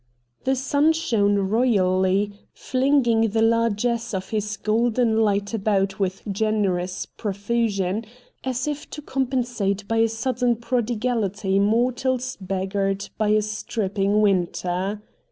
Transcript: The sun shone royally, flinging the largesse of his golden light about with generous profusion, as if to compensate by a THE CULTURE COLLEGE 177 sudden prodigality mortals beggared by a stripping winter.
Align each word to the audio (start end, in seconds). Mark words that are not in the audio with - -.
The 0.45 0.55
sun 0.55 0.93
shone 0.93 1.35
royally, 1.37 2.31
flinging 2.55 3.29
the 3.29 3.43
largesse 3.43 4.15
of 4.15 4.29
his 4.31 4.57
golden 4.57 5.17
light 5.21 5.53
about 5.53 5.99
with 5.99 6.23
generous 6.31 7.05
profusion, 7.05 8.05
as 8.43 8.67
if 8.67 8.89
to 8.89 9.01
compensate 9.03 9.87
by 9.87 9.97
a 9.97 10.07
THE 10.07 10.07
CULTURE 10.07 10.23
COLLEGE 10.33 10.41
177 10.41 10.57
sudden 10.57 11.59
prodigality 11.59 11.59
mortals 11.59 12.35
beggared 12.41 13.09
by 13.19 13.27
a 13.29 13.43
stripping 13.43 14.21
winter. 14.21 15.03